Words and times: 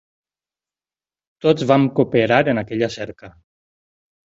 Tots 1.47 1.67
vam 1.73 1.87
cooperar 2.01 2.41
en 2.55 2.65
aquella 2.65 2.91
cerca. 2.99 3.33